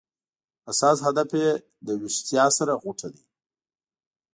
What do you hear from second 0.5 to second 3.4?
اساس هدف یې له ویښتیا سره غوټه ده.